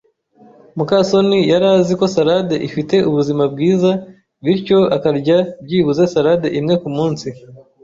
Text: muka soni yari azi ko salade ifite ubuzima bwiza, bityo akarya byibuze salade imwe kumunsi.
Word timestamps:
muka 0.77 0.97
soni 1.09 1.39
yari 1.51 1.67
azi 1.75 1.93
ko 1.99 2.05
salade 2.15 2.55
ifite 2.67 2.95
ubuzima 3.09 3.43
bwiza, 3.53 3.91
bityo 4.43 4.79
akarya 4.95 5.37
byibuze 5.63 6.03
salade 6.13 6.47
imwe 6.59 6.75
kumunsi. 6.81 7.27